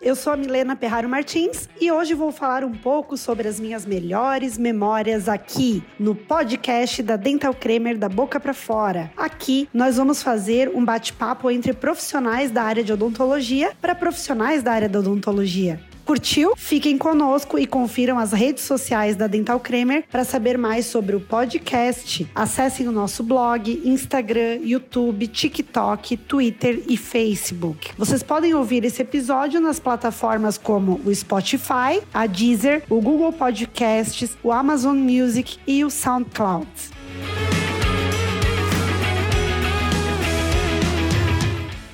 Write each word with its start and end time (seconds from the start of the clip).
eu 0.00 0.16
sou 0.16 0.32
a 0.32 0.36
Milena 0.36 0.74
Perraro 0.74 1.08
Martins 1.08 1.68
e 1.78 1.92
hoje 1.92 2.14
vou 2.14 2.32
falar 2.32 2.64
um 2.64 2.72
pouco 2.72 3.16
sobre 3.16 3.46
as 3.46 3.60
minhas 3.60 3.84
melhores 3.84 4.56
memórias 4.56 5.28
aqui 5.28 5.82
no 5.98 6.14
podcast 6.14 7.02
da 7.02 7.16
Dental 7.16 7.52
Cremer 7.52 7.98
da 7.98 8.08
Boca 8.08 8.40
para 8.40 8.54
Fora. 8.54 9.12
Aqui 9.16 9.68
nós 9.74 9.98
vamos 9.98 10.22
fazer 10.22 10.70
um 10.74 10.84
bate-papo 10.84 11.50
entre 11.50 11.74
profissionais 11.74 12.50
da 12.50 12.62
área 12.62 12.82
de 12.82 12.92
odontologia 12.92 13.72
para 13.80 13.94
profissionais 13.94 14.62
da 14.62 14.72
área 14.72 14.88
da 14.88 15.00
odontologia. 15.00 15.78
Curtiu? 16.10 16.54
Fiquem 16.56 16.98
conosco 16.98 17.56
e 17.56 17.64
confiram 17.64 18.18
as 18.18 18.32
redes 18.32 18.64
sociais 18.64 19.14
da 19.14 19.28
Dental 19.28 19.60
Cremer 19.60 20.02
para 20.10 20.24
saber 20.24 20.58
mais 20.58 20.86
sobre 20.86 21.14
o 21.14 21.20
podcast. 21.20 22.28
Acessem 22.34 22.88
o 22.88 22.90
nosso 22.90 23.22
blog, 23.22 23.80
Instagram, 23.84 24.58
YouTube, 24.60 25.28
TikTok, 25.28 26.16
Twitter 26.16 26.82
e 26.88 26.96
Facebook. 26.96 27.92
Vocês 27.96 28.24
podem 28.24 28.52
ouvir 28.54 28.84
esse 28.84 29.00
episódio 29.00 29.60
nas 29.60 29.78
plataformas 29.78 30.58
como 30.58 31.00
o 31.04 31.14
Spotify, 31.14 32.02
a 32.12 32.26
Deezer, 32.26 32.82
o 32.90 33.00
Google 33.00 33.32
Podcasts, 33.32 34.36
o 34.42 34.50
Amazon 34.50 34.96
Music 34.96 35.58
e 35.64 35.84
o 35.84 35.90
SoundCloud. 35.90 36.66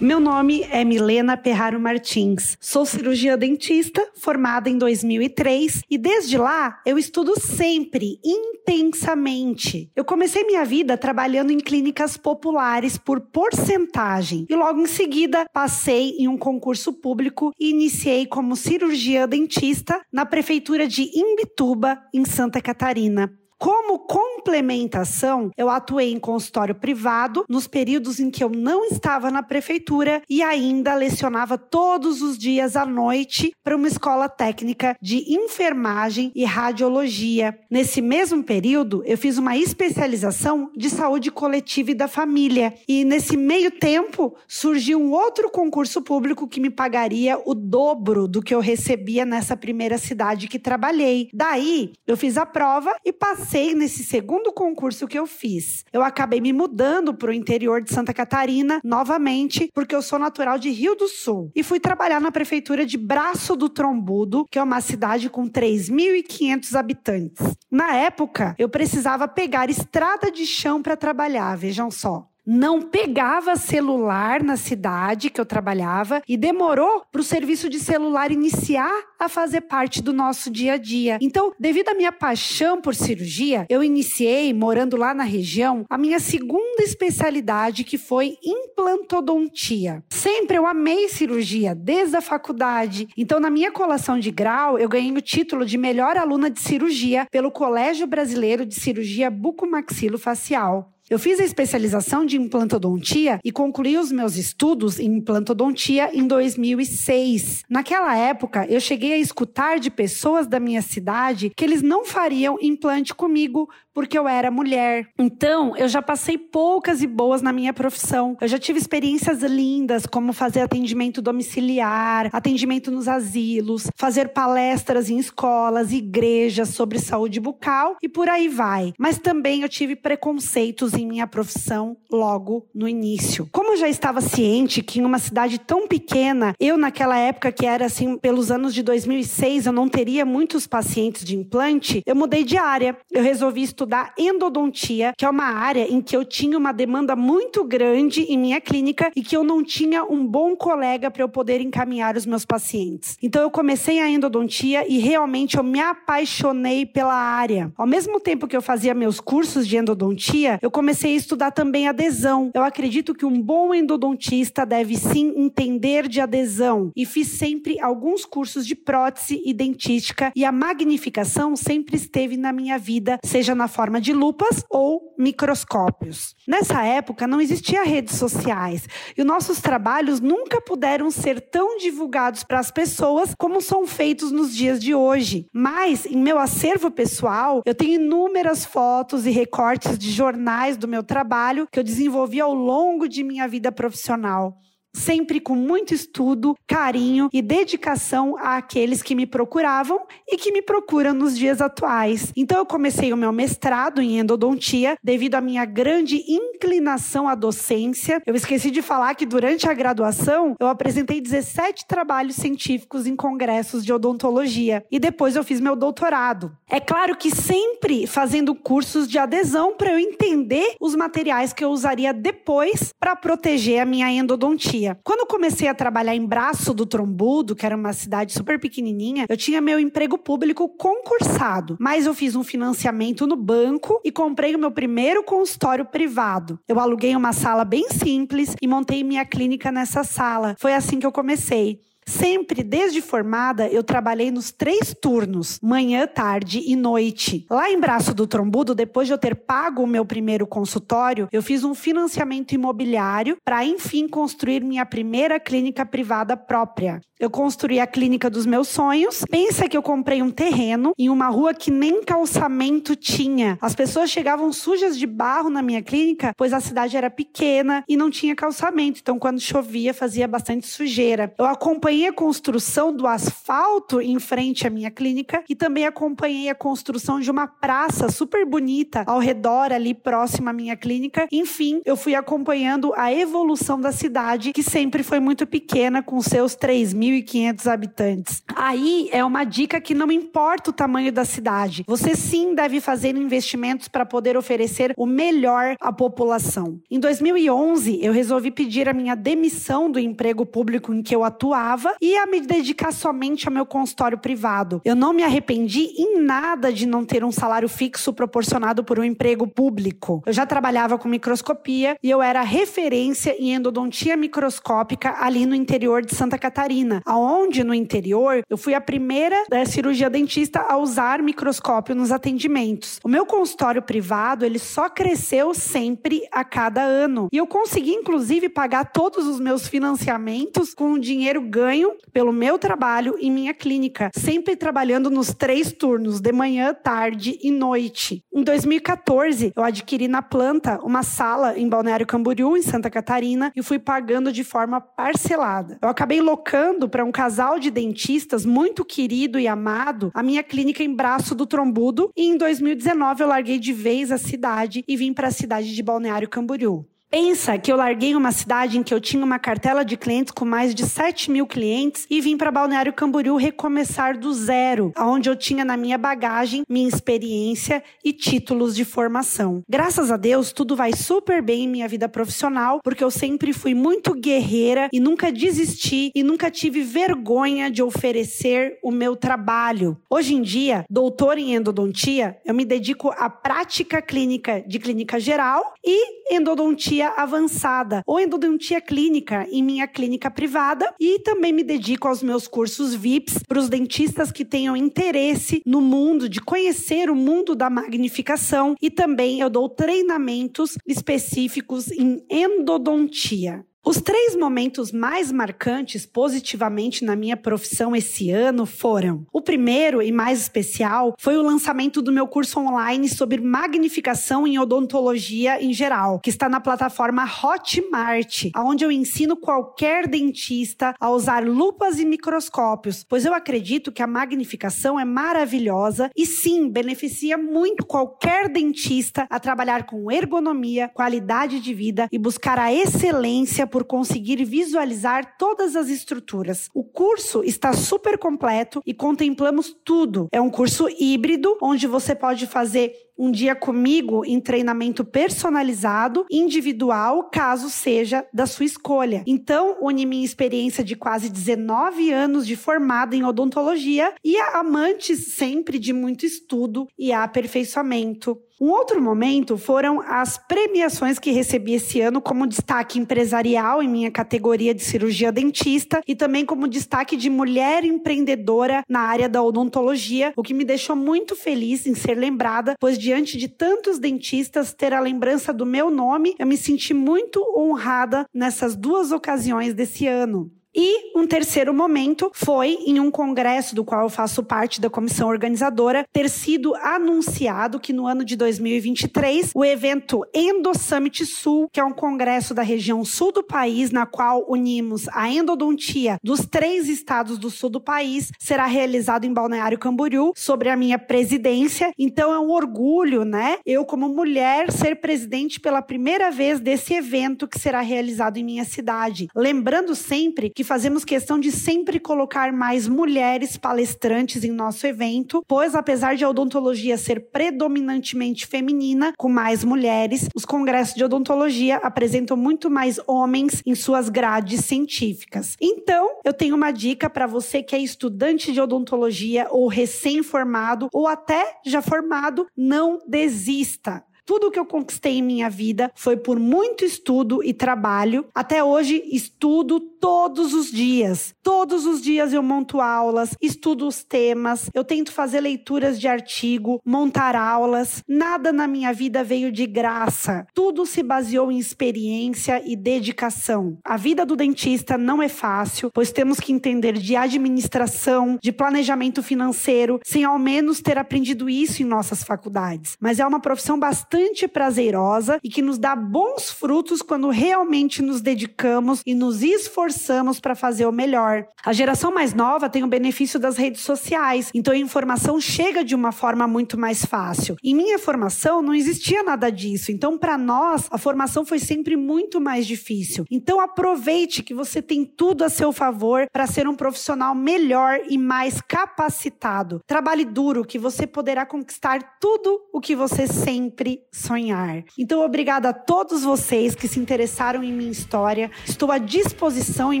Meu 0.00 0.18
nome 0.18 0.66
é 0.70 0.82
Milena 0.82 1.36
Perraro 1.36 1.78
Martins. 1.78 2.56
Sou 2.58 2.86
cirurgia 2.86 3.36
dentista, 3.36 4.02
formada 4.14 4.70
em 4.70 4.78
2003 4.78 5.82
e 5.90 5.98
desde 5.98 6.38
lá 6.38 6.80
eu 6.86 6.96
estudo 6.96 7.38
sempre, 7.38 8.18
intensamente. 8.24 9.90
Eu 9.94 10.02
comecei 10.02 10.42
minha 10.44 10.64
vida 10.64 10.96
trabalhando 10.96 11.50
em 11.50 11.58
clínicas 11.58 12.16
populares 12.16 12.96
por 12.96 13.20
porcentagem 13.20 14.46
e 14.48 14.54
logo 14.56 14.80
em 14.80 14.86
seguida 14.86 15.44
passei 15.52 16.16
em 16.18 16.26
um 16.28 16.38
concurso 16.38 16.94
público 16.94 17.52
e 17.60 17.68
iniciei 17.68 18.24
como 18.24 18.56
cirurgia 18.56 19.26
dentista 19.26 20.00
na 20.10 20.24
prefeitura 20.24 20.88
de 20.88 21.10
Imbituba, 21.14 22.00
em 22.14 22.24
Santa 22.24 22.62
Catarina. 22.62 23.30
Como 23.60 23.98
complementação, 23.98 25.50
eu 25.54 25.68
atuei 25.68 26.10
em 26.10 26.18
consultório 26.18 26.74
privado 26.74 27.44
nos 27.46 27.66
períodos 27.66 28.18
em 28.18 28.30
que 28.30 28.42
eu 28.42 28.48
não 28.48 28.86
estava 28.86 29.30
na 29.30 29.42
prefeitura 29.42 30.22
e 30.30 30.42
ainda 30.42 30.94
lecionava 30.94 31.58
todos 31.58 32.22
os 32.22 32.38
dias 32.38 32.74
à 32.74 32.86
noite 32.86 33.52
para 33.62 33.76
uma 33.76 33.86
escola 33.86 34.30
técnica 34.30 34.96
de 34.98 35.34
enfermagem 35.34 36.32
e 36.34 36.42
radiologia. 36.42 37.54
Nesse 37.70 38.00
mesmo 38.00 38.42
período, 38.42 39.02
eu 39.04 39.18
fiz 39.18 39.36
uma 39.36 39.54
especialização 39.58 40.70
de 40.74 40.88
saúde 40.88 41.30
coletiva 41.30 41.90
e 41.90 41.94
da 41.94 42.08
família. 42.08 42.72
E 42.88 43.04
nesse 43.04 43.36
meio 43.36 43.70
tempo, 43.70 44.34
surgiu 44.48 44.98
um 44.98 45.12
outro 45.12 45.50
concurso 45.50 46.00
público 46.00 46.48
que 46.48 46.60
me 46.60 46.70
pagaria 46.70 47.38
o 47.44 47.54
dobro 47.54 48.26
do 48.26 48.40
que 48.40 48.54
eu 48.54 48.60
recebia 48.60 49.26
nessa 49.26 49.54
primeira 49.54 49.98
cidade 49.98 50.48
que 50.48 50.58
trabalhei. 50.58 51.28
Daí, 51.34 51.92
eu 52.06 52.16
fiz 52.16 52.38
a 52.38 52.46
prova 52.46 52.96
e 53.04 53.12
passei 53.12 53.49
passei 53.50 53.74
nesse 53.74 54.04
segundo 54.04 54.52
concurso 54.52 55.08
que 55.08 55.18
eu 55.18 55.26
fiz. 55.26 55.84
Eu 55.92 56.04
acabei 56.04 56.40
me 56.40 56.52
mudando 56.52 57.12
para 57.12 57.30
o 57.30 57.34
interior 57.34 57.82
de 57.82 57.92
Santa 57.92 58.14
Catarina 58.14 58.80
novamente, 58.84 59.68
porque 59.74 59.92
eu 59.92 60.00
sou 60.00 60.20
natural 60.20 60.56
de 60.56 60.70
Rio 60.70 60.94
do 60.94 61.08
Sul. 61.08 61.50
E 61.52 61.64
fui 61.64 61.80
trabalhar 61.80 62.20
na 62.20 62.30
prefeitura 62.30 62.86
de 62.86 62.96
Braço 62.96 63.56
do 63.56 63.68
Trombudo, 63.68 64.46
que 64.48 64.58
é 64.58 64.62
uma 64.62 64.80
cidade 64.80 65.28
com 65.28 65.48
3.500 65.48 66.78
habitantes. 66.78 67.56
Na 67.68 67.96
época, 67.96 68.54
eu 68.56 68.68
precisava 68.68 69.26
pegar 69.26 69.68
estrada 69.68 70.30
de 70.30 70.46
chão 70.46 70.80
para 70.80 70.96
trabalhar, 70.96 71.56
vejam 71.56 71.90
só 71.90 72.30
não 72.46 72.82
pegava 72.82 73.56
celular 73.56 74.42
na 74.42 74.56
cidade 74.56 75.30
que 75.30 75.40
eu 75.40 75.46
trabalhava 75.46 76.22
e 76.28 76.36
demorou 76.36 77.02
para 77.10 77.20
o 77.20 77.24
serviço 77.24 77.68
de 77.68 77.78
celular 77.78 78.32
iniciar 78.32 78.92
a 79.18 79.28
fazer 79.28 79.62
parte 79.62 80.02
do 80.02 80.12
nosso 80.12 80.50
dia 80.50 80.74
a 80.74 80.76
dia. 80.76 81.18
Então, 81.20 81.52
devido 81.58 81.90
à 81.90 81.94
minha 81.94 82.12
paixão 82.12 82.80
por 82.80 82.94
cirurgia, 82.94 83.66
eu 83.68 83.84
iniciei, 83.84 84.52
morando 84.54 84.96
lá 84.96 85.12
na 85.12 85.24
região, 85.24 85.84
a 85.88 85.98
minha 85.98 86.18
segunda 86.18 86.82
especialidade, 86.82 87.84
que 87.84 87.98
foi 87.98 88.36
implantodontia. 88.42 90.02
Sempre 90.10 90.56
eu 90.56 90.66
amei 90.66 91.08
cirurgia, 91.08 91.74
desde 91.74 92.16
a 92.16 92.20
faculdade. 92.20 93.08
Então, 93.16 93.38
na 93.38 93.50
minha 93.50 93.70
colação 93.70 94.18
de 94.18 94.30
grau, 94.30 94.78
eu 94.78 94.88
ganhei 94.88 95.12
o 95.12 95.20
título 95.20 95.64
de 95.64 95.76
melhor 95.76 96.16
aluna 96.16 96.50
de 96.50 96.60
cirurgia 96.60 97.26
pelo 97.30 97.50
Colégio 97.50 98.06
Brasileiro 98.06 98.64
de 98.64 98.74
Cirurgia 98.74 99.30
Bucomaxilofacial. 99.30 100.92
Eu 101.10 101.18
fiz 101.18 101.40
a 101.40 101.44
especialização 101.44 102.24
de 102.24 102.36
implantodontia 102.36 103.40
e 103.44 103.50
concluí 103.50 103.98
os 103.98 104.12
meus 104.12 104.36
estudos 104.36 105.00
em 105.00 105.16
implantodontia 105.16 106.08
em 106.16 106.24
2006. 106.24 107.64
Naquela 107.68 108.16
época, 108.16 108.64
eu 108.68 108.78
cheguei 108.78 109.14
a 109.14 109.18
escutar 109.18 109.80
de 109.80 109.90
pessoas 109.90 110.46
da 110.46 110.60
minha 110.60 110.80
cidade 110.80 111.50
que 111.50 111.64
eles 111.64 111.82
não 111.82 112.04
fariam 112.04 112.56
implante 112.62 113.12
comigo 113.12 113.68
porque 114.00 114.18
eu 114.18 114.26
era 114.26 114.50
mulher. 114.50 115.08
Então, 115.18 115.76
eu 115.76 115.86
já 115.86 116.00
passei 116.00 116.38
poucas 116.38 117.02
e 117.02 117.06
boas 117.06 117.42
na 117.42 117.52
minha 117.52 117.70
profissão. 117.70 118.34
Eu 118.40 118.48
já 118.48 118.58
tive 118.58 118.78
experiências 118.78 119.42
lindas, 119.42 120.06
como 120.06 120.32
fazer 120.32 120.62
atendimento 120.62 121.20
domiciliar, 121.20 122.30
atendimento 122.32 122.90
nos 122.90 123.06
asilos, 123.06 123.88
fazer 123.94 124.30
palestras 124.30 125.10
em 125.10 125.18
escolas, 125.18 125.92
igrejas 125.92 126.70
sobre 126.70 126.98
saúde 126.98 127.38
bucal 127.38 127.98
e 128.02 128.08
por 128.08 128.26
aí 128.26 128.48
vai. 128.48 128.94
Mas 128.98 129.18
também 129.18 129.60
eu 129.60 129.68
tive 129.68 129.94
preconceitos 129.94 130.94
em 130.94 131.06
minha 131.06 131.26
profissão 131.26 131.94
logo 132.10 132.66
no 132.74 132.88
início. 132.88 133.46
Como 133.52 133.72
eu 133.72 133.76
já 133.76 133.88
estava 133.88 134.22
ciente 134.22 134.82
que 134.82 134.98
em 134.98 135.04
uma 135.04 135.18
cidade 135.18 135.58
tão 135.58 135.86
pequena, 135.86 136.54
eu 136.58 136.78
naquela 136.78 137.18
época 137.18 137.52
que 137.52 137.66
era 137.66 137.84
assim, 137.84 138.16
pelos 138.16 138.50
anos 138.50 138.72
de 138.72 138.82
2006, 138.82 139.66
eu 139.66 139.72
não 139.74 139.90
teria 139.90 140.24
muitos 140.24 140.66
pacientes 140.66 141.22
de 141.22 141.36
implante, 141.36 142.02
eu 142.06 142.16
mudei 142.16 142.44
de 142.44 142.56
área. 142.56 142.96
Eu 143.10 143.22
resolvi 143.22 143.60
estudar 143.62 143.89
endodontia, 144.18 145.12
que 145.16 145.24
é 145.24 145.30
uma 145.30 145.44
área 145.44 145.90
em 145.90 146.00
que 146.00 146.16
eu 146.16 146.24
tinha 146.24 146.56
uma 146.56 146.72
demanda 146.72 147.14
muito 147.16 147.64
grande 147.64 148.22
em 148.22 148.38
minha 148.38 148.60
clínica 148.60 149.10
e 149.14 149.22
que 149.22 149.36
eu 149.36 149.44
não 149.44 149.62
tinha 149.62 150.04
um 150.04 150.26
bom 150.26 150.54
colega 150.56 151.10
para 151.10 151.22
eu 151.22 151.28
poder 151.28 151.60
encaminhar 151.60 152.16
os 152.16 152.26
meus 152.26 152.44
pacientes. 152.44 153.16
Então 153.22 153.42
eu 153.42 153.50
comecei 153.50 154.00
a 154.00 154.08
endodontia 154.08 154.86
e 154.88 154.98
realmente 154.98 155.56
eu 155.56 155.62
me 155.62 155.80
apaixonei 155.80 156.84
pela 156.86 157.14
área. 157.14 157.72
Ao 157.76 157.86
mesmo 157.86 158.20
tempo 158.20 158.46
que 158.46 158.56
eu 158.56 158.62
fazia 158.62 158.94
meus 158.94 159.20
cursos 159.20 159.66
de 159.66 159.76
endodontia, 159.76 160.58
eu 160.62 160.70
comecei 160.70 161.14
a 161.14 161.16
estudar 161.16 161.50
também 161.50 161.88
adesão. 161.88 162.50
Eu 162.54 162.62
acredito 162.62 163.14
que 163.14 163.24
um 163.24 163.40
bom 163.40 163.74
endodontista 163.74 164.64
deve 164.66 164.96
sim 164.96 165.32
entender 165.36 166.08
de 166.08 166.20
adesão 166.20 166.92
e 166.96 167.06
fiz 167.06 167.28
sempre 167.28 167.80
alguns 167.80 168.24
cursos 168.24 168.66
de 168.66 168.74
prótese 168.74 169.40
e 169.44 169.52
dentística 169.52 170.32
e 170.34 170.44
a 170.44 170.52
magnificação 170.52 171.56
sempre 171.56 171.96
esteve 171.96 172.36
na 172.36 172.52
minha 172.52 172.78
vida, 172.78 173.18
seja 173.24 173.54
na 173.54 173.68
forma 173.70 173.98
de 173.98 174.12
lupas 174.12 174.62
ou 174.68 175.14
microscópios. 175.18 176.34
Nessa 176.46 176.84
época 176.84 177.26
não 177.26 177.40
existia 177.40 177.84
redes 177.84 178.16
sociais 178.16 178.86
e 179.16 179.22
os 179.22 179.26
nossos 179.26 179.60
trabalhos 179.60 180.20
nunca 180.20 180.60
puderam 180.60 181.10
ser 181.10 181.40
tão 181.40 181.78
divulgados 181.78 182.44
para 182.44 182.58
as 182.58 182.70
pessoas 182.70 183.34
como 183.38 183.62
são 183.62 183.86
feitos 183.86 184.30
nos 184.30 184.54
dias 184.54 184.78
de 184.78 184.94
hoje. 184.94 185.46
Mas 185.52 186.04
em 186.04 186.18
meu 186.18 186.38
acervo 186.38 186.90
pessoal, 186.90 187.62
eu 187.64 187.74
tenho 187.74 187.94
inúmeras 187.94 188.66
fotos 188.66 189.24
e 189.24 189.30
recortes 189.30 189.96
de 189.96 190.10
jornais 190.10 190.76
do 190.76 190.86
meu 190.86 191.02
trabalho 191.02 191.66
que 191.72 191.78
eu 191.78 191.84
desenvolvi 191.84 192.40
ao 192.40 192.52
longo 192.52 193.08
de 193.08 193.24
minha 193.24 193.48
vida 193.48 193.72
profissional 193.72 194.58
sempre 194.92 195.40
com 195.40 195.54
muito 195.54 195.94
estudo, 195.94 196.54
carinho 196.66 197.28
e 197.32 197.40
dedicação 197.40 198.36
àqueles 198.38 199.02
que 199.02 199.14
me 199.14 199.26
procuravam 199.26 200.00
e 200.28 200.36
que 200.36 200.52
me 200.52 200.62
procuram 200.62 201.14
nos 201.14 201.36
dias 201.36 201.60
atuais. 201.60 202.32
Então 202.36 202.58
eu 202.58 202.66
comecei 202.66 203.12
o 203.12 203.16
meu 203.16 203.32
mestrado 203.32 204.00
em 204.00 204.18
endodontia 204.18 204.96
devido 205.02 205.36
à 205.36 205.40
minha 205.40 205.64
grande 205.64 206.22
inclinação 206.28 207.28
à 207.28 207.34
docência. 207.34 208.22
Eu 208.26 208.34
esqueci 208.34 208.70
de 208.70 208.82
falar 208.82 209.14
que 209.14 209.26
durante 209.26 209.68
a 209.68 209.74
graduação 209.74 210.54
eu 210.58 210.66
apresentei 210.66 211.20
17 211.20 211.86
trabalhos 211.86 212.36
científicos 212.36 213.06
em 213.06 213.16
congressos 213.16 213.84
de 213.84 213.92
odontologia 213.92 214.84
e 214.90 214.98
depois 214.98 215.36
eu 215.36 215.44
fiz 215.44 215.60
meu 215.60 215.76
doutorado. 215.76 216.56
É 216.68 216.80
claro 216.80 217.16
que 217.16 217.30
sempre 217.30 218.06
fazendo 218.06 218.54
cursos 218.54 219.08
de 219.08 219.18
adesão 219.18 219.76
para 219.76 219.92
eu 219.92 219.98
entender 219.98 220.74
os 220.80 220.94
materiais 220.94 221.52
que 221.52 221.64
eu 221.64 221.70
usaria 221.70 222.12
depois 222.12 222.92
para 222.98 223.16
proteger 223.16 223.80
a 223.80 223.84
minha 223.84 224.10
endodontia. 224.10 224.79
Quando 225.04 225.20
eu 225.20 225.26
comecei 225.26 225.68
a 225.68 225.74
trabalhar 225.74 226.14
em 226.14 226.26
Braço 226.26 226.72
do 226.72 226.86
Trombudo, 226.86 227.54
que 227.54 227.66
era 227.66 227.76
uma 227.76 227.92
cidade 227.92 228.32
super 228.32 228.58
pequenininha, 228.58 229.26
eu 229.28 229.36
tinha 229.36 229.60
meu 229.60 229.78
emprego 229.78 230.18
público 230.18 230.68
concursado, 230.68 231.76
mas 231.80 232.06
eu 232.06 232.14
fiz 232.14 232.34
um 232.34 232.44
financiamento 232.44 233.26
no 233.26 233.36
banco 233.36 234.00
e 234.04 234.10
comprei 234.10 234.54
o 234.54 234.58
meu 234.58 234.70
primeiro 234.70 235.22
consultório 235.22 235.84
privado. 235.84 236.58
Eu 236.68 236.78
aluguei 236.78 237.14
uma 237.14 237.32
sala 237.32 237.64
bem 237.64 237.88
simples 237.90 238.54
e 238.60 238.66
montei 238.66 239.04
minha 239.04 239.24
clínica 239.24 239.70
nessa 239.72 240.04
sala. 240.04 240.56
Foi 240.58 240.74
assim 240.74 240.98
que 240.98 241.06
eu 241.06 241.12
comecei. 241.12 241.80
Sempre, 242.10 242.64
desde 242.64 243.00
formada, 243.00 243.68
eu 243.68 243.84
trabalhei 243.84 244.32
nos 244.32 244.50
três 244.50 244.92
turnos: 245.00 245.60
manhã, 245.62 246.08
tarde 246.08 246.60
e 246.66 246.74
noite. 246.74 247.46
Lá 247.48 247.70
em 247.70 247.78
Braço 247.78 248.12
do 248.12 248.26
Trombudo, 248.26 248.74
depois 248.74 249.06
de 249.06 249.14
eu 249.14 249.18
ter 249.18 249.36
pago 249.36 249.84
o 249.84 249.86
meu 249.86 250.04
primeiro 250.04 250.44
consultório, 250.44 251.28
eu 251.30 251.40
fiz 251.40 251.62
um 251.62 251.72
financiamento 251.72 252.52
imobiliário 252.52 253.36
para, 253.44 253.64
enfim, 253.64 254.08
construir 254.08 254.64
minha 254.64 254.84
primeira 254.84 255.38
clínica 255.38 255.86
privada 255.86 256.36
própria. 256.36 257.00
Eu 257.20 257.28
construí 257.28 257.78
a 257.78 257.86
clínica 257.86 258.30
dos 258.30 258.46
meus 258.46 258.68
sonhos. 258.68 259.22
Pensa 259.30 259.68
que 259.68 259.76
eu 259.76 259.82
comprei 259.82 260.22
um 260.22 260.30
terreno 260.30 260.94
em 260.98 261.10
uma 261.10 261.28
rua 261.28 261.52
que 261.52 261.70
nem 261.70 262.02
calçamento 262.02 262.96
tinha. 262.96 263.58
As 263.60 263.74
pessoas 263.74 264.10
chegavam 264.10 264.50
sujas 264.54 264.98
de 264.98 265.06
barro 265.06 265.50
na 265.50 265.60
minha 265.60 265.82
clínica, 265.82 266.32
pois 266.34 266.54
a 266.54 266.60
cidade 266.60 266.96
era 266.96 267.10
pequena 267.10 267.84
e 267.86 267.94
não 267.94 268.10
tinha 268.10 268.34
calçamento. 268.34 269.00
Então, 269.02 269.18
quando 269.18 269.38
chovia, 269.38 269.92
fazia 269.92 270.26
bastante 270.26 270.66
sujeira. 270.66 271.30
Eu 271.38 271.44
acompanhei 271.44 271.99
a 272.06 272.12
construção 272.12 272.94
do 272.94 273.06
asfalto 273.06 274.00
em 274.00 274.18
frente 274.18 274.66
à 274.66 274.70
minha 274.70 274.90
clínica 274.90 275.42
e 275.48 275.54
também 275.54 275.86
acompanhei 275.86 276.48
a 276.48 276.54
construção 276.54 277.20
de 277.20 277.30
uma 277.30 277.46
praça 277.46 278.08
super 278.08 278.44
bonita 278.44 279.04
ao 279.06 279.18
redor, 279.18 279.72
ali 279.72 279.94
próximo 279.94 280.48
à 280.48 280.52
minha 280.52 280.76
clínica. 280.76 281.26
Enfim, 281.32 281.80
eu 281.84 281.96
fui 281.96 282.14
acompanhando 282.14 282.92
a 282.96 283.12
evolução 283.12 283.80
da 283.80 283.92
cidade, 283.92 284.52
que 284.52 284.62
sempre 284.62 285.02
foi 285.02 285.20
muito 285.20 285.46
pequena, 285.46 286.02
com 286.02 286.20
seus 286.20 286.56
3.500 286.56 287.66
habitantes. 287.66 288.42
Aí 288.54 289.08
é 289.12 289.24
uma 289.24 289.44
dica 289.44 289.80
que 289.80 289.94
não 289.94 290.10
importa 290.10 290.70
o 290.70 290.72
tamanho 290.72 291.12
da 291.12 291.24
cidade, 291.24 291.84
você 291.86 292.14
sim 292.14 292.54
deve 292.54 292.80
fazer 292.80 293.16
investimentos 293.16 293.88
para 293.88 294.04
poder 294.04 294.36
oferecer 294.36 294.92
o 294.96 295.06
melhor 295.06 295.76
à 295.80 295.92
população. 295.92 296.80
Em 296.90 296.98
2011, 296.98 297.98
eu 298.02 298.12
resolvi 298.12 298.50
pedir 298.50 298.88
a 298.88 298.92
minha 298.92 299.14
demissão 299.14 299.90
do 299.90 299.98
emprego 299.98 300.44
público 300.44 300.92
em 300.92 301.02
que 301.02 301.14
eu 301.14 301.24
atuava 301.24 301.79
e 302.00 302.16
a 302.16 302.26
me 302.26 302.40
dedicar 302.40 302.92
somente 302.92 303.46
ao 303.46 303.54
meu 303.54 303.64
consultório 303.64 304.18
privado. 304.18 304.80
Eu 304.84 304.94
não 304.94 305.12
me 305.12 305.22
arrependi 305.22 305.92
em 305.96 306.20
nada 306.20 306.72
de 306.72 306.86
não 306.86 307.04
ter 307.04 307.24
um 307.24 307.32
salário 307.32 307.68
fixo 307.68 308.12
proporcionado 308.12 308.84
por 308.84 308.98
um 308.98 309.04
emprego 309.04 309.46
público. 309.46 310.22
Eu 310.26 310.32
já 310.32 310.44
trabalhava 310.44 310.98
com 310.98 311.08
microscopia 311.08 311.96
e 312.02 312.10
eu 312.10 312.20
era 312.22 312.42
referência 312.42 313.34
em 313.38 313.54
endodontia 313.54 314.16
microscópica 314.16 315.16
ali 315.20 315.46
no 315.46 315.54
interior 315.54 316.02
de 316.04 316.14
Santa 316.14 316.38
Catarina, 316.38 317.02
aonde 317.06 317.64
no 317.64 317.74
interior 317.74 318.42
eu 318.48 318.58
fui 318.58 318.74
a 318.74 318.80
primeira 318.80 319.44
da 319.48 319.64
cirurgia 319.64 320.10
dentista 320.10 320.60
a 320.68 320.76
usar 320.76 321.22
microscópio 321.22 321.94
nos 321.94 322.12
atendimentos. 322.12 322.98
O 323.04 323.08
meu 323.08 323.24
consultório 323.24 323.82
privado, 323.82 324.44
ele 324.44 324.58
só 324.58 324.88
cresceu 324.88 325.54
sempre 325.54 326.22
a 326.32 326.44
cada 326.44 326.82
ano. 326.82 327.28
E 327.32 327.36
eu 327.36 327.46
consegui 327.46 327.92
inclusive 327.92 328.48
pagar 328.48 328.92
todos 328.92 329.26
os 329.26 329.40
meus 329.40 329.66
financiamentos 329.66 330.74
com 330.74 330.92
o 330.92 330.98
dinheiro 330.98 331.40
ganho 331.40 331.69
pelo 332.12 332.32
meu 332.32 332.58
trabalho 332.58 333.16
em 333.20 333.30
minha 333.30 333.54
clínica, 333.54 334.10
sempre 334.14 334.56
trabalhando 334.56 335.10
nos 335.10 335.32
três 335.32 335.72
turnos, 335.72 336.20
de 336.20 336.32
manhã, 336.32 336.74
tarde 336.74 337.38
e 337.42 337.50
noite. 337.50 338.24
Em 338.32 338.42
2014, 338.42 339.52
eu 339.54 339.62
adquiri 339.62 340.08
na 340.08 340.22
planta 340.22 340.80
uma 340.82 341.02
sala 341.02 341.58
em 341.58 341.68
Balneário 341.68 342.06
Camboriú, 342.06 342.56
em 342.56 342.62
Santa 342.62 342.90
Catarina, 342.90 343.52
e 343.54 343.62
fui 343.62 343.78
pagando 343.78 344.32
de 344.32 344.42
forma 344.42 344.80
parcelada. 344.80 345.78
Eu 345.80 345.88
acabei 345.88 346.20
locando 346.20 346.88
para 346.88 347.04
um 347.04 347.12
casal 347.12 347.58
de 347.58 347.70
dentistas 347.70 348.44
muito 348.44 348.84
querido 348.84 349.38
e 349.38 349.46
amado 349.46 350.10
a 350.14 350.22
minha 350.22 350.42
clínica 350.42 350.82
em 350.82 350.94
Braço 350.94 351.34
do 351.34 351.46
Trombudo, 351.46 352.10
e 352.16 352.26
em 352.26 352.36
2019 352.36 353.22
eu 353.22 353.28
larguei 353.28 353.58
de 353.58 353.72
vez 353.72 354.10
a 354.10 354.18
cidade 354.18 354.84
e 354.86 354.96
vim 354.96 355.12
para 355.12 355.28
a 355.28 355.32
cidade 355.32 355.74
de 355.74 355.82
Balneário 355.82 356.28
Camboriú. 356.28 356.86
Pensa 357.10 357.58
que 357.58 357.72
eu 357.72 357.76
larguei 357.76 358.14
uma 358.14 358.30
cidade 358.30 358.78
em 358.78 358.84
que 358.84 358.94
eu 358.94 359.00
tinha 359.00 359.24
uma 359.24 359.36
cartela 359.36 359.84
de 359.84 359.96
clientes 359.96 360.30
com 360.30 360.44
mais 360.44 360.72
de 360.72 360.86
7 360.86 361.28
mil 361.28 361.44
clientes 361.44 362.06
e 362.08 362.20
vim 362.20 362.36
para 362.36 362.52
Balneário 362.52 362.92
Camboriú 362.92 363.34
recomeçar 363.34 364.16
do 364.16 364.32
zero, 364.32 364.92
onde 364.96 365.28
eu 365.28 365.34
tinha 365.34 365.64
na 365.64 365.76
minha 365.76 365.98
bagagem 365.98 366.62
minha 366.68 366.86
experiência 366.86 367.82
e 368.04 368.12
títulos 368.12 368.76
de 368.76 368.84
formação. 368.84 369.64
Graças 369.68 370.12
a 370.12 370.16
Deus, 370.16 370.52
tudo 370.52 370.76
vai 370.76 370.92
super 370.92 371.42
bem 371.42 371.64
em 371.64 371.68
minha 371.68 371.88
vida 371.88 372.08
profissional, 372.08 372.78
porque 372.80 373.02
eu 373.02 373.10
sempre 373.10 373.52
fui 373.52 373.74
muito 373.74 374.14
guerreira 374.14 374.88
e 374.92 375.00
nunca 375.00 375.32
desisti 375.32 376.12
e 376.14 376.22
nunca 376.22 376.48
tive 376.48 376.80
vergonha 376.80 377.68
de 377.68 377.82
oferecer 377.82 378.78
o 378.84 378.92
meu 378.92 379.16
trabalho. 379.16 379.98
Hoje 380.08 380.36
em 380.36 380.42
dia, 380.42 380.84
doutor 380.88 381.38
em 381.38 381.56
endodontia, 381.56 382.38
eu 382.46 382.54
me 382.54 382.64
dedico 382.64 383.10
à 383.18 383.28
prática 383.28 384.00
clínica 384.00 384.62
de 384.64 384.78
clínica 384.78 385.18
geral 385.18 385.74
e 385.84 386.36
endodontia 386.36 386.99
avançada 387.08 388.02
ou 388.06 388.20
endodontia 388.20 388.80
clínica 388.80 389.46
em 389.50 389.62
minha 389.62 389.86
clínica 389.86 390.30
privada 390.30 390.94
e 390.98 391.18
também 391.20 391.52
me 391.52 391.62
dedico 391.62 392.08
aos 392.08 392.22
meus 392.22 392.46
cursos 392.46 392.94
VIPs 392.94 393.42
para 393.46 393.58
os 393.58 393.68
dentistas 393.68 394.30
que 394.30 394.44
tenham 394.44 394.76
interesse 394.76 395.62
no 395.64 395.80
mundo 395.80 396.28
de 396.28 396.40
conhecer 396.40 397.10
o 397.10 397.16
mundo 397.16 397.54
da 397.54 397.70
magnificação 397.70 398.74
e 398.80 398.90
também 398.90 399.40
eu 399.40 399.50
dou 399.50 399.68
treinamentos 399.68 400.76
específicos 400.86 401.90
em 401.90 402.24
endodontia. 402.30 403.64
Os 403.82 403.96
três 403.96 404.36
momentos 404.36 404.92
mais 404.92 405.32
marcantes 405.32 406.04
positivamente 406.04 407.02
na 407.02 407.16
minha 407.16 407.36
profissão 407.36 407.96
esse 407.96 408.30
ano 408.30 408.66
foram: 408.66 409.26
o 409.32 409.40
primeiro 409.40 410.02
e 410.02 410.12
mais 410.12 410.42
especial 410.42 411.14
foi 411.18 411.38
o 411.38 411.42
lançamento 411.42 412.02
do 412.02 412.12
meu 412.12 412.28
curso 412.28 412.60
online 412.60 413.08
sobre 413.08 413.40
magnificação 413.40 414.46
em 414.46 414.58
odontologia 414.58 415.64
em 415.64 415.72
geral, 415.72 416.20
que 416.20 416.28
está 416.28 416.46
na 416.46 416.60
plataforma 416.60 417.24
Hotmart, 417.24 418.50
onde 418.54 418.84
eu 418.84 418.92
ensino 418.92 419.34
qualquer 419.34 420.06
dentista 420.06 420.94
a 421.00 421.10
usar 421.10 421.42
lupas 421.42 421.98
e 421.98 422.04
microscópios, 422.04 423.06
pois 423.08 423.24
eu 423.24 423.32
acredito 423.32 423.90
que 423.90 424.02
a 424.02 424.06
magnificação 424.06 425.00
é 425.00 425.06
maravilhosa 425.06 426.10
e 426.14 426.26
sim 426.26 426.68
beneficia 426.68 427.38
muito 427.38 427.86
qualquer 427.86 428.50
dentista 428.50 429.26
a 429.30 429.40
trabalhar 429.40 429.86
com 429.86 430.12
ergonomia, 430.12 430.90
qualidade 430.92 431.60
de 431.60 431.72
vida 431.72 432.08
e 432.12 432.18
buscar 432.18 432.58
a 432.58 432.70
excelência 432.70 433.69
por 433.70 433.84
conseguir 433.84 434.44
visualizar 434.44 435.36
todas 435.38 435.76
as 435.76 435.88
estruturas. 435.88 436.68
O 436.74 436.84
curso 436.84 437.42
está 437.44 437.72
super 437.72 438.18
completo 438.18 438.82
e 438.84 438.92
contemplamos 438.92 439.74
tudo. 439.84 440.28
É 440.32 440.40
um 440.40 440.50
curso 440.50 440.88
híbrido 440.98 441.56
onde 441.62 441.86
você 441.86 442.14
pode 442.14 442.46
fazer 442.46 442.92
um 443.20 443.30
dia 443.30 443.54
comigo 443.54 444.24
em 444.24 444.40
treinamento 444.40 445.04
personalizado, 445.04 446.24
individual, 446.30 447.24
caso 447.24 447.68
seja 447.68 448.26
da 448.32 448.46
sua 448.46 448.64
escolha. 448.64 449.22
Então, 449.26 449.76
une 449.82 450.06
minha 450.06 450.24
experiência 450.24 450.82
de 450.82 450.96
quase 450.96 451.28
19 451.28 452.10
anos 452.10 452.46
de 452.46 452.56
formada 452.56 453.14
em 453.14 453.22
odontologia 453.22 454.14
e 454.24 454.38
a 454.38 454.60
amantes 454.60 455.34
sempre 455.34 455.78
de 455.78 455.92
muito 455.92 456.24
estudo 456.24 456.88
e 456.98 457.12
aperfeiçoamento. 457.12 458.40
Um 458.60 458.68
outro 458.68 459.00
momento 459.00 459.56
foram 459.56 460.02
as 460.02 460.36
premiações 460.36 461.18
que 461.18 461.30
recebi 461.30 461.72
esse 461.72 461.98
ano 462.02 462.20
como 462.20 462.46
destaque 462.46 462.98
empresarial 462.98 463.82
em 463.82 463.88
minha 463.88 464.10
categoria 464.10 464.74
de 464.74 464.82
cirurgia 464.82 465.32
dentista 465.32 466.02
e 466.06 466.14
também 466.14 466.44
como 466.44 466.68
destaque 466.68 467.16
de 467.16 467.30
mulher 467.30 467.86
empreendedora 467.86 468.84
na 468.86 469.00
área 469.00 469.30
da 469.30 469.42
odontologia, 469.42 470.34
o 470.36 470.42
que 470.42 470.52
me 470.52 470.62
deixou 470.62 470.94
muito 470.94 471.34
feliz 471.34 471.86
em 471.86 471.94
ser 471.94 472.14
lembrada, 472.14 472.76
pois 472.78 472.98
diante 473.10 473.36
de 473.36 473.48
tantos 473.48 473.98
dentistas 473.98 474.72
ter 474.72 474.92
a 474.92 475.00
lembrança 475.00 475.52
do 475.52 475.66
meu 475.66 475.90
nome, 475.90 476.36
eu 476.38 476.46
me 476.46 476.56
senti 476.56 476.94
muito 476.94 477.44
honrada 477.56 478.24
nessas 478.32 478.76
duas 478.76 479.10
ocasiões 479.10 479.74
desse 479.74 480.06
ano. 480.06 480.48
E 480.74 481.18
um 481.18 481.26
terceiro 481.26 481.74
momento 481.74 482.30
foi 482.32 482.78
em 482.86 483.00
um 483.00 483.10
congresso 483.10 483.74
do 483.74 483.84
qual 483.84 484.02
eu 484.02 484.08
faço 484.08 484.42
parte 484.42 484.80
da 484.80 484.88
comissão 484.88 485.28
organizadora, 485.28 486.04
ter 486.12 486.30
sido 486.30 486.74
anunciado 486.76 487.80
que 487.80 487.92
no 487.92 488.06
ano 488.06 488.24
de 488.24 488.36
2023 488.36 489.50
o 489.54 489.64
evento 489.64 490.24
Endo 490.32 490.72
Summit 490.78 491.26
Sul, 491.26 491.68
que 491.72 491.80
é 491.80 491.84
um 491.84 491.92
congresso 491.92 492.54
da 492.54 492.62
região 492.62 493.04
sul 493.04 493.32
do 493.32 493.42
país, 493.42 493.90
na 493.90 494.06
qual 494.06 494.46
unimos 494.48 495.08
a 495.08 495.28
endodontia 495.28 496.18
dos 496.22 496.46
três 496.46 496.88
estados 496.88 497.36
do 497.36 497.50
sul 497.50 497.70
do 497.70 497.80
país, 497.80 498.30
será 498.38 498.66
realizado 498.66 499.24
em 499.24 499.32
Balneário 499.32 499.78
Camboriú, 499.78 500.32
sobre 500.36 500.68
a 500.68 500.76
minha 500.76 500.98
presidência. 500.98 501.90
Então 501.98 502.32
é 502.32 502.38
um 502.38 502.50
orgulho, 502.50 503.24
né? 503.24 503.58
Eu, 503.66 503.84
como 503.84 504.08
mulher, 504.08 504.70
ser 504.70 505.00
presidente 505.00 505.58
pela 505.58 505.82
primeira 505.82 506.30
vez 506.30 506.60
desse 506.60 506.94
evento 506.94 507.48
que 507.48 507.58
será 507.58 507.80
realizado 507.80 508.36
em 508.36 508.44
minha 508.44 508.64
cidade. 508.64 509.28
Lembrando 509.34 509.94
sempre 509.94 510.52
que 510.60 510.64
fazemos 510.64 511.06
questão 511.06 511.40
de 511.40 511.50
sempre 511.50 511.98
colocar 511.98 512.52
mais 512.52 512.86
mulheres 512.86 513.56
palestrantes 513.56 514.44
em 514.44 514.50
nosso 514.50 514.86
evento, 514.86 515.42
pois 515.48 515.74
apesar 515.74 516.16
de 516.16 516.22
a 516.22 516.28
odontologia 516.28 516.98
ser 516.98 517.30
predominantemente 517.30 518.46
feminina, 518.46 519.14
com 519.16 519.30
mais 519.30 519.64
mulheres, 519.64 520.28
os 520.34 520.44
congressos 520.44 520.94
de 520.94 521.02
odontologia 521.02 521.76
apresentam 521.76 522.36
muito 522.36 522.68
mais 522.68 523.00
homens 523.06 523.62
em 523.64 523.74
suas 523.74 524.10
grades 524.10 524.66
científicas. 524.66 525.56
Então, 525.58 526.10
eu 526.26 526.34
tenho 526.34 526.56
uma 526.56 526.72
dica 526.72 527.08
para 527.08 527.26
você 527.26 527.62
que 527.62 527.74
é 527.74 527.78
estudante 527.78 528.52
de 528.52 528.60
odontologia 528.60 529.48
ou 529.50 529.66
recém-formado 529.66 530.88
ou 530.92 531.08
até 531.08 531.56
já 531.64 531.80
formado, 531.80 532.46
não 532.54 532.98
desista. 533.08 534.04
Tudo 534.30 534.48
que 534.48 534.60
eu 534.60 534.64
conquistei 534.64 535.18
em 535.18 535.22
minha 535.22 535.50
vida 535.50 535.90
foi 535.92 536.16
por 536.16 536.38
muito 536.38 536.84
estudo 536.84 537.42
e 537.42 537.52
trabalho. 537.52 538.26
Até 538.32 538.62
hoje, 538.62 539.02
estudo 539.10 539.80
todos 539.80 540.54
os 540.54 540.70
dias. 540.70 541.34
Todos 541.42 541.84
os 541.84 542.00
dias 542.00 542.32
eu 542.32 542.40
monto 542.40 542.80
aulas, 542.80 543.34
estudo 543.40 543.88
os 543.88 544.04
temas, 544.04 544.70
eu 544.72 544.84
tento 544.84 545.12
fazer 545.12 545.40
leituras 545.40 546.00
de 546.00 546.06
artigo, 546.06 546.80
montar 546.84 547.34
aulas. 547.34 548.04
Nada 548.08 548.52
na 548.52 548.68
minha 548.68 548.92
vida 548.92 549.24
veio 549.24 549.50
de 549.50 549.66
graça. 549.66 550.46
Tudo 550.54 550.86
se 550.86 551.02
baseou 551.02 551.50
em 551.50 551.58
experiência 551.58 552.62
e 552.64 552.76
dedicação. 552.76 553.78
A 553.84 553.96
vida 553.96 554.24
do 554.24 554.36
dentista 554.36 554.96
não 554.96 555.20
é 555.20 555.28
fácil, 555.28 555.90
pois 555.92 556.12
temos 556.12 556.38
que 556.38 556.52
entender 556.52 556.92
de 556.92 557.16
administração, 557.16 558.38
de 558.40 558.52
planejamento 558.52 559.24
financeiro, 559.24 559.98
sem 560.04 560.22
ao 560.22 560.38
menos 560.38 560.80
ter 560.80 560.96
aprendido 560.96 561.50
isso 561.50 561.82
em 561.82 561.86
nossas 561.86 562.22
faculdades. 562.22 562.96
Mas 563.00 563.18
é 563.18 563.26
uma 563.26 563.40
profissão 563.40 563.78
bastante 564.20 564.46
prazerosa 564.46 565.40
e 565.42 565.48
que 565.48 565.62
nos 565.62 565.78
dá 565.78 565.96
bons 565.96 566.50
frutos 566.50 567.00
quando 567.00 567.30
realmente 567.30 568.02
nos 568.02 568.20
dedicamos 568.20 569.00
e 569.06 569.14
nos 569.14 569.42
esforçamos 569.42 570.38
para 570.38 570.54
fazer 570.54 570.86
o 570.86 570.92
melhor. 570.92 571.46
A 571.64 571.72
geração 571.72 572.12
mais 572.12 572.34
nova 572.34 572.68
tem 572.68 572.84
o 572.84 572.88
benefício 572.88 573.40
das 573.40 573.56
redes 573.56 573.80
sociais, 573.80 574.50
então 574.54 574.74
a 574.74 574.76
informação 574.76 575.40
chega 575.40 575.82
de 575.82 575.94
uma 575.94 576.12
forma 576.12 576.46
muito 576.46 576.78
mais 576.78 577.04
fácil. 577.04 577.56
Em 577.62 577.74
minha 577.74 577.98
formação 577.98 578.60
não 578.60 578.74
existia 578.74 579.22
nada 579.22 579.50
disso, 579.50 579.90
então 579.90 580.18
para 580.18 580.36
nós 580.36 580.86
a 580.90 580.98
formação 580.98 581.44
foi 581.44 581.58
sempre 581.58 581.96
muito 581.96 582.40
mais 582.40 582.66
difícil. 582.66 583.24
Então 583.30 583.58
aproveite 583.58 584.42
que 584.42 584.52
você 584.52 584.82
tem 584.82 585.04
tudo 585.04 585.44
a 585.44 585.48
seu 585.48 585.72
favor 585.72 586.26
para 586.30 586.46
ser 586.46 586.68
um 586.68 586.74
profissional 586.74 587.34
melhor 587.34 588.00
e 588.08 588.18
mais 588.18 588.60
capacitado. 588.60 589.80
Trabalhe 589.86 590.24
duro 590.26 590.64
que 590.64 590.78
você 590.78 591.06
poderá 591.06 591.46
conquistar 591.46 592.18
tudo 592.20 592.60
o 592.72 592.80
que 592.80 592.94
você 592.94 593.26
sempre 593.26 594.02
sonhar. 594.10 594.84
Então 594.98 595.24
obrigada 595.24 595.68
a 595.68 595.72
todos 595.72 596.22
vocês 596.22 596.74
que 596.74 596.88
se 596.88 596.98
interessaram 596.98 597.62
em 597.62 597.72
minha 597.72 597.90
história. 597.90 598.50
Estou 598.66 598.90
à 598.90 598.98
disposição 598.98 599.92
em 599.92 600.00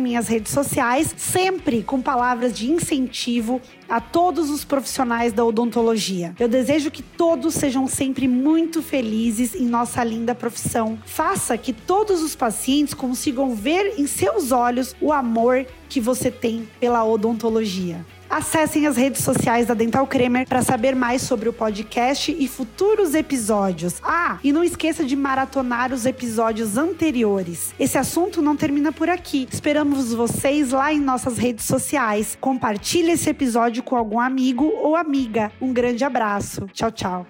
minhas 0.00 0.26
redes 0.26 0.52
sociais, 0.52 1.14
sempre 1.16 1.82
com 1.82 2.02
palavras 2.02 2.52
de 2.52 2.70
incentivo 2.70 3.60
a 3.88 4.00
todos 4.00 4.50
os 4.50 4.64
profissionais 4.64 5.32
da 5.32 5.44
odontologia. 5.44 6.34
Eu 6.38 6.48
desejo 6.48 6.90
que 6.90 7.02
todos 7.02 7.54
sejam 7.54 7.86
sempre 7.86 8.26
muito 8.26 8.82
felizes 8.82 9.54
em 9.54 9.66
nossa 9.66 10.02
linda 10.02 10.34
profissão. 10.34 10.98
Faça 11.04 11.56
que 11.56 11.72
todos 11.72 12.22
os 12.22 12.34
pacientes 12.34 12.94
consigam 12.94 13.54
ver 13.54 13.94
em 13.98 14.06
seus 14.06 14.52
olhos 14.52 14.94
o 15.00 15.12
amor 15.12 15.66
que 15.88 16.00
você 16.00 16.30
tem 16.30 16.68
pela 16.78 17.04
odontologia. 17.04 18.04
Acessem 18.30 18.86
as 18.86 18.96
redes 18.96 19.24
sociais 19.24 19.66
da 19.66 19.74
Dental 19.74 20.06
Cremer 20.06 20.46
para 20.46 20.62
saber 20.62 20.94
mais 20.94 21.20
sobre 21.22 21.48
o 21.48 21.52
podcast 21.52 22.34
e 22.38 22.46
futuros 22.46 23.12
episódios. 23.12 24.00
Ah, 24.04 24.38
e 24.44 24.52
não 24.52 24.62
esqueça 24.62 25.04
de 25.04 25.16
maratonar 25.16 25.92
os 25.92 26.06
episódios 26.06 26.76
anteriores. 26.76 27.74
Esse 27.78 27.98
assunto 27.98 28.40
não 28.40 28.56
termina 28.56 28.92
por 28.92 29.10
aqui. 29.10 29.48
Esperamos 29.50 30.14
vocês 30.14 30.70
lá 30.70 30.92
em 30.92 31.00
nossas 31.00 31.38
redes 31.38 31.64
sociais. 31.64 32.38
Compartilhe 32.40 33.10
esse 33.10 33.28
episódio 33.28 33.82
com 33.82 33.96
algum 33.96 34.20
amigo 34.20 34.64
ou 34.64 34.94
amiga. 34.94 35.50
Um 35.60 35.72
grande 35.72 36.04
abraço. 36.04 36.66
Tchau, 36.72 36.92
tchau. 36.92 37.26